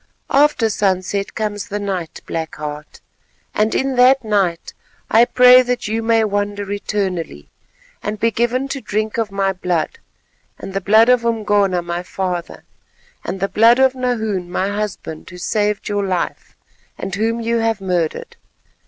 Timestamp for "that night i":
3.97-5.25